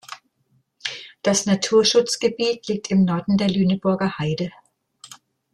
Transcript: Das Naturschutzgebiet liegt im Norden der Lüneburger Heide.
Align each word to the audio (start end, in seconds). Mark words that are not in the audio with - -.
Das 1.21 1.45
Naturschutzgebiet 1.45 2.67
liegt 2.67 2.89
im 2.89 3.05
Norden 3.05 3.37
der 3.37 3.51
Lüneburger 3.51 4.17
Heide. 4.17 4.51